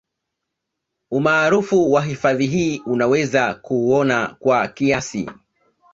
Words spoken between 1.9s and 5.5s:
wa hifadhi hii unaweza kuuona kwa kiasi